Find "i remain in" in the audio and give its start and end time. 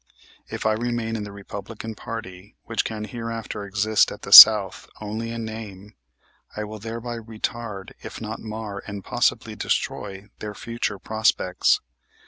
0.65-1.25